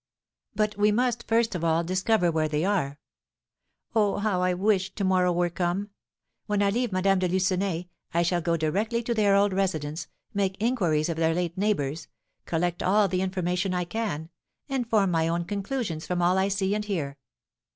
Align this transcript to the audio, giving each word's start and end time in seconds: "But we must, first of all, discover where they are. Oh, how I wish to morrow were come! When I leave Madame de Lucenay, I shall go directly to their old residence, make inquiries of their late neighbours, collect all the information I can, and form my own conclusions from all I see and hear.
"But 0.55 0.75
we 0.79 0.91
must, 0.91 1.27
first 1.27 1.53
of 1.53 1.63
all, 1.63 1.83
discover 1.83 2.31
where 2.31 2.47
they 2.47 2.65
are. 2.65 2.97
Oh, 3.95 4.17
how 4.17 4.41
I 4.41 4.55
wish 4.55 4.95
to 4.95 5.03
morrow 5.03 5.31
were 5.31 5.51
come! 5.51 5.91
When 6.47 6.63
I 6.63 6.71
leave 6.71 6.91
Madame 6.91 7.19
de 7.19 7.27
Lucenay, 7.27 7.87
I 8.11 8.23
shall 8.23 8.41
go 8.41 8.57
directly 8.57 9.03
to 9.03 9.13
their 9.13 9.35
old 9.35 9.53
residence, 9.53 10.07
make 10.33 10.59
inquiries 10.59 11.07
of 11.07 11.17
their 11.17 11.35
late 11.35 11.55
neighbours, 11.55 12.07
collect 12.47 12.81
all 12.81 13.07
the 13.07 13.21
information 13.21 13.75
I 13.75 13.85
can, 13.85 14.31
and 14.67 14.89
form 14.89 15.11
my 15.11 15.27
own 15.27 15.45
conclusions 15.45 16.07
from 16.07 16.19
all 16.19 16.39
I 16.39 16.47
see 16.47 16.73
and 16.73 16.83
hear. 16.83 17.19